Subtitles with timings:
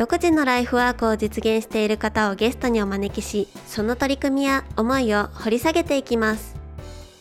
[0.00, 6.56] 独自のライフワークを実現している方をゲストにお招きしその取り組みや思いを掘り下げていきます。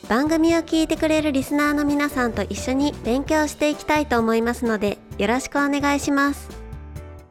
[0.07, 6.47] 番組を聞いてくれるリスナーの皆さんと一緒に勉強していきたいと思いますのでよろしくお願いします。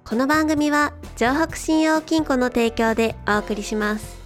[0.04, 4.18] この番組は城北信用金庫の提供でお送りします。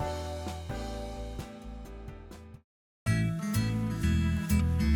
[3.07, 3.11] 降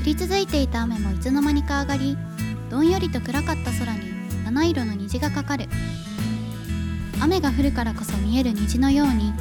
[0.04, 2.18] り続いていた雨もいつの間にか上がり
[2.68, 4.00] どんよりと暗かった空に
[4.44, 5.68] 七色の虹がかかる。
[7.22, 9.32] 雨が降るからこそ見える虹のように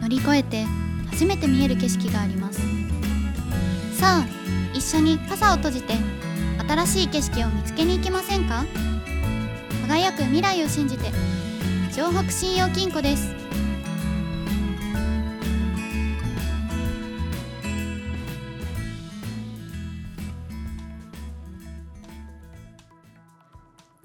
[0.00, 0.64] 乗り越えて
[1.10, 2.60] 初めて見える景色があります。
[3.98, 4.26] さあ
[4.74, 5.94] 一緒に傘を閉じて
[6.68, 8.64] 新しい景色を見つけに行きませんか？
[9.86, 11.10] 輝く未来を信じて
[11.92, 13.34] 城北信用金庫です。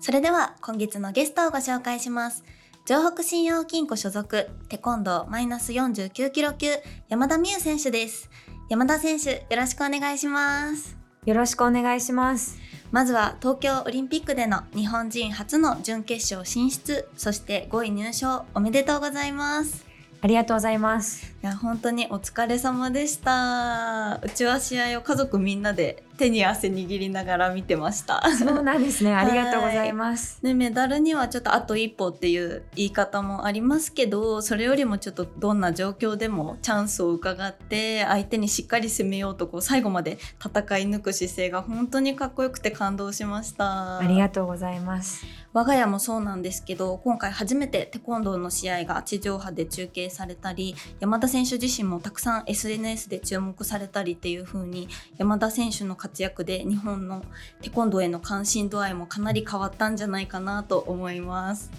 [0.01, 2.43] それでは今月のゲストをご紹介します。
[2.89, 6.69] 城北信用金庫所属テコンドーマイナス49キロ級
[7.07, 8.31] 山田美優選手です
[8.67, 12.57] 山田選手よろしくお願いしますよろしくお願いします。
[12.91, 19.85] まずは東京オリンピックでの日本人初の準決勝進出そして5位入賞おめでとうございます
[20.21, 21.35] ありがとうございます。
[21.41, 29.15] いや本当にお疲れ様でしたうちは試合を家族みんなで手に汗握りながら見てましたそうなんですね。
[29.15, 30.43] ありがとうございます。
[30.43, 45.25] でメダルにはちょっとあと一歩っていう言い方もありますけどそれよりもちょっとどんな状況でもチャンスを伺って相手にしっかり攻めようとこう最後まで戦い抜く姿勢が本当にかっこよくて感動しましたありがとうございます。
[45.51, 57.23] 我が家もそうなんですけど今回初めてテコンドーの試合が地上波で中継されたり山田選手自身もたくさん SNS で注目されたりっていう風に山田選手の活躍で日本の
[57.61, 61.71] テコンドーへの関心度合いもかなり変わったんじゃないかなと思います。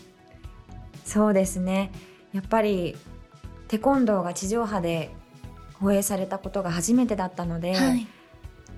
[1.05, 1.93] そうですね。
[2.33, 2.97] やっぱり
[3.69, 5.11] テコンドーが地上波で
[5.75, 8.07] 放映されたことが初めてだったので、はい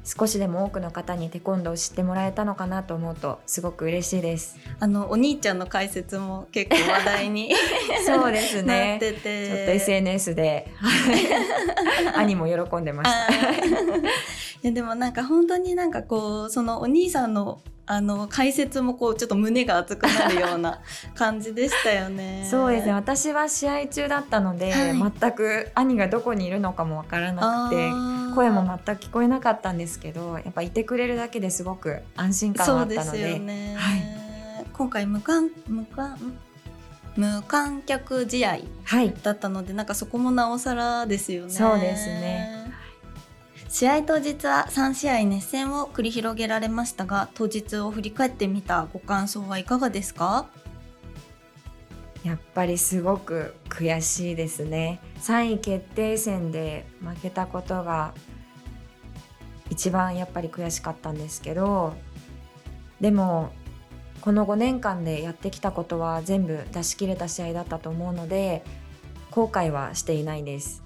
[0.04, 4.56] 少しでも多くの方にテコンドーを知ってもらえたのかなと思うとすごく嬉しいです。
[4.80, 7.54] あのお兄ちゃんの解説も結構話題に
[8.04, 8.98] そうですね。
[8.98, 10.68] てて、ちょっと SNS で
[12.16, 13.32] 兄も喜んでました。
[14.62, 20.80] いやでもなんか本当になんかこうそのお兄さんのあの解説もこうちょっと胸が熱くなるような
[21.14, 22.46] 感じでしたよね。
[22.48, 27.90] そうですね私は試合中だったので、はい全く兄がどこにいるのかもわからなくて
[28.34, 33.74] 声も全く聞こえなかったんですけどやっぱいてくれるだけですごく安心感があったのでよね。
[33.76, 34.22] はい
[34.72, 36.18] 今回無観無観
[37.16, 41.50] 無観客試合はいだったのでなんかそこもなおさらですよね。
[41.50, 42.61] そうですね。
[43.72, 50.46] 試合当日は3試合熱戦を繰り広げられましたが当日を振り返ってみたご感想はいかがですか？
[52.22, 55.00] やっぱりすごく悔しいですね。
[55.22, 58.12] 3位決定戦で負けたことが
[59.70, 61.94] 一番やっぱり悔しかったんですけど
[63.00, 63.54] でも
[64.20, 68.62] この5年間でやってきたことは全部出し切れた試合だったと思うので
[69.30, 70.82] 後悔はしていないです。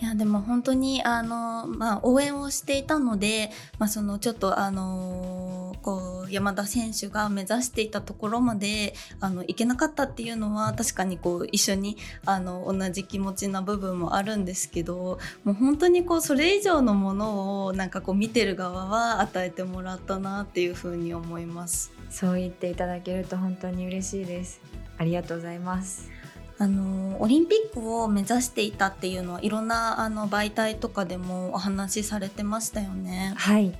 [0.00, 21.92] いやでも本当にあの、まあ、応援をしていたので、まあ、そのちょっとあのこう山田選手が目指していたところまであのいけなかったっていうのは確かにこう一緒にあの同じ気持ちな部分もあるんですけどもう本当にこうそれ以上のものをなんかこう見てる側は与えてもらったなっていうふうに思います。
[22.10, 24.60] そう言っていただけると本当に嬉しいです
[24.98, 26.10] ありがとうございます
[26.60, 33.32] あのオリンピックを目指していたっていうのはいろんなあの媒体とかでもお話しされてましたよね。
[33.36, 33.74] はい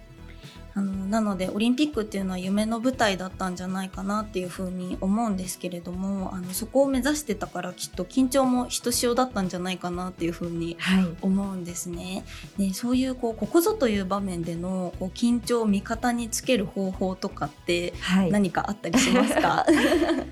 [0.75, 12.25] あのなのでオリンピックっていうのは夢の舞台だったんじゃないかなっていうふうに思うんですけれどもあのそこを目指してたからきっと緊張もひとしおだったんじゃないかなっていうふうにはい思うんですね。
[12.57, 19.67] でそういうこうここぞという場面でのこう緊張を味方につける方法とかってはい何かあったりしますか、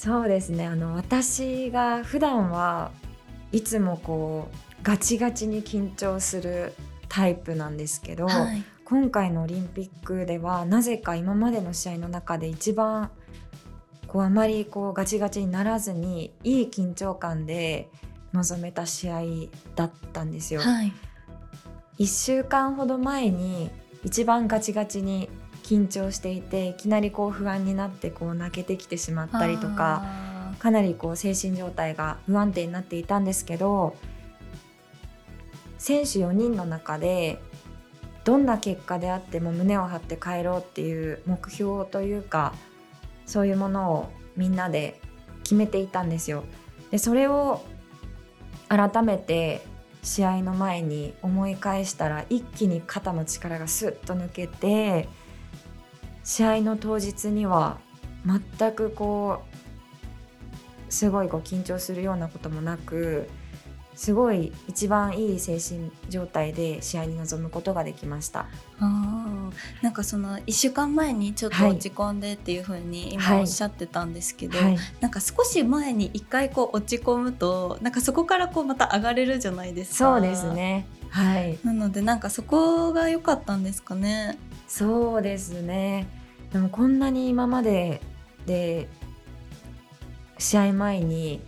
[0.00, 0.66] そうですね。
[0.66, 2.90] あの私が普段は
[3.52, 6.72] いつもこうガチガチに緊張する
[7.10, 8.64] タイプなんですけど、はい。
[8.86, 13.10] 今回のオリンピックではなぜか今までの試合の中で一番
[14.06, 17.90] こうあまりこうガチガチにならずにいい緊張感で
[18.32, 19.20] 臨めた試合
[19.76, 20.62] だったんですよ。
[20.62, 20.94] はい。
[21.98, 23.70] 1週間ほど前に
[24.02, 25.28] 一番ガチガチに
[25.70, 33.94] 緊張していていきなりこう不安になってこう泣けてきてしまったりとかあかなりこう精神状態が不安定になっていたんですけど
[35.78, 37.40] 選手4人の中で
[38.24, 42.52] どんな結果であっても胸を張って帰ろうっていう目標というか
[43.24, 45.00] そういうものをみんなで
[45.44, 46.44] 決めていたんですよ。
[46.90, 47.62] でそれを
[48.68, 49.64] 改めて
[50.02, 55.08] 試合の前に思い返したら一気に肩の力がスッと抜けて
[56.24, 57.78] 試合の当日には
[58.24, 59.42] 全くこ
[60.88, 63.28] うすごいこう緊張するようなこともなく
[63.94, 68.46] すごい一番いい精神状態で試合に臨むことができました。
[69.82, 71.72] なんかその1週間前にちょっとはい。
[71.72, 73.36] 落ち込んでっていう風にはい。
[73.36, 79.96] 今おっしゃってたんですけど、はい、なんか少し前に一回こう落ち込むとなんかそこからこうまた上がれるじゃないですか。
[79.96, 80.86] そうですね。
[81.10, 84.38] はい、なのでなんかそこが良かったんですかね
[84.70, 86.06] そうですね。
[86.52, 88.00] でもこんなに今まで
[88.46, 88.88] で
[90.38, 91.40] 試合前に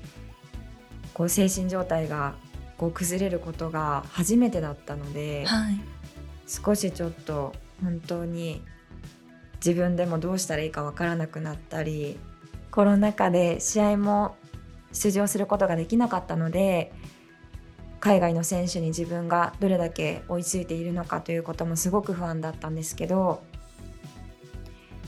[1.14, 2.34] こう精神状態が
[2.76, 5.80] こう崩れることが初めてだったので、はい
[6.44, 8.60] 少しちょっと本当に
[9.64, 12.18] 自分でもどうしたらいいかわからなくなったり
[12.70, 14.36] コロナ禍で試合も
[14.92, 16.92] 出場することができなかったので
[18.02, 23.44] 海外の選手に自分がどれだけ追いついているのかということもすごく不安だったんですけど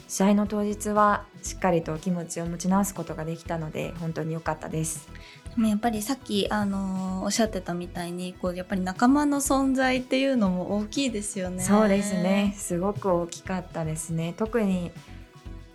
[0.07, 5.09] 試合の当日はしっかりと気持ちを持ち直すことができたので本当に良かったです。
[5.57, 11.65] でもやっぱりさっき、あのーおっしゃってたみたいにこうやっぱり仲間の存在っていうのも大きいですよね。
[11.65, 14.93] そうですねすごく大きかったですね特に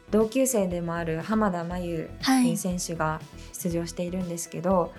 [0.10, 2.10] 同級生でもある浜田真由
[2.56, 3.20] 選手が
[3.52, 4.94] 出場しているんですけど、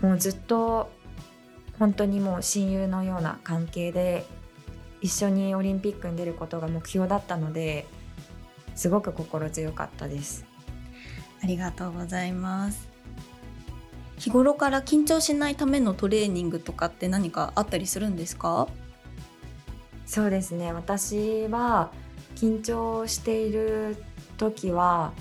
[0.00, 0.90] もうずっと
[1.78, 4.24] 本当にもう親友のような関係で
[5.00, 7.86] 一緒にオリンピックに出ることが目標だったので
[8.74, 10.44] すごく心強かったです。
[11.42, 12.88] ありがとうございます。
[14.18, 18.68] 日頃から緊張しないためのトレーニングとかって何かあったりするんですか？
[20.06, 21.90] そうですね私は
[22.34, 23.96] 緊張している
[24.38, 25.12] 時は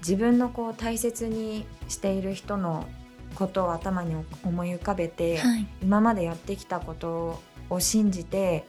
[0.00, 2.86] 自分のこう大切にしている人の
[3.34, 4.14] ことを頭に
[4.44, 5.66] 思い浮かべて、はい。
[5.82, 8.66] 今までやってきたことを信じて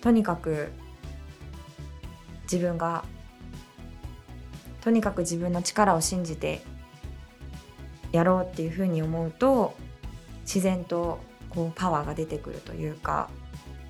[0.00, 0.72] とにかく
[2.44, 3.04] 自分が
[4.80, 6.62] とにかく自分の力を信じて
[8.10, 9.74] やろうっていうふうに思うと
[10.40, 11.20] 自然と
[11.50, 13.30] こうパワーが出てくるというか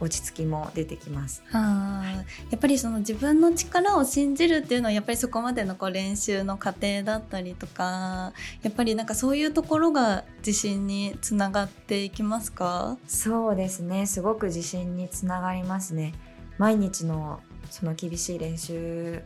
[0.02, 1.44] 落ち着きも出てきます。
[1.52, 2.16] あー。
[2.16, 2.24] や
[2.56, 8.32] っぱりその自分の力を信じるっていうのはやっぱりそこまでのこう練習の過程だったりとか
[8.62, 12.98] やっぱりなんかそういうところが自信につながっていきますか？
[13.06, 14.06] そうですね。
[14.06, 16.14] すごく自信につながりますね。
[16.58, 17.40] 毎日の
[17.70, 19.22] その厳しい練習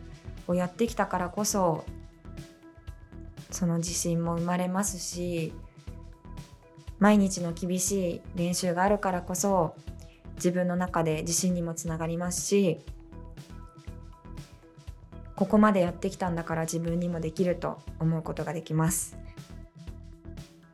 [0.47, 1.85] をやってきたからこそ
[3.51, 5.53] その自信も生まれますし
[6.99, 9.75] 毎日の厳しい練習があるからこそ
[10.37, 12.79] 自分の中で自信にもつながりますし
[15.35, 19.17] ここまでやってきたんだから自分にもできると思うことができます。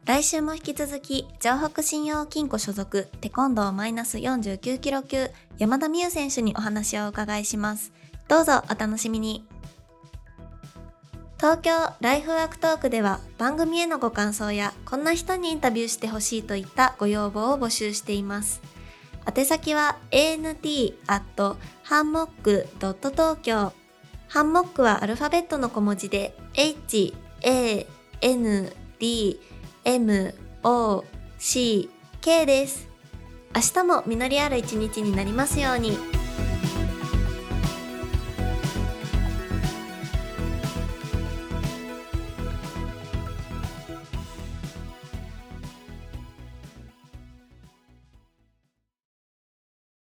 [0.05, 7.93] 来週も引き続き城北信用金庫所属テコンドーマイナス49キロ級山田美優選手にお話をお伺いします。
[8.29, 9.47] どうぞお楽しみに。
[11.39, 18.61] 東京ライフワークトークでは番組へのご感想やこんな人にインタビューしてほしいといったご要望を募集しています。
[19.25, 23.73] 宛先は ant アットハンモックドット東京
[24.29, 27.87] ハンモックはアルファベットの小文字で h a
[28.23, 29.41] n d
[29.85, 31.05] M O
[31.39, 32.89] C K です。
[33.55, 36.22] 明日も実りある一日になりますように。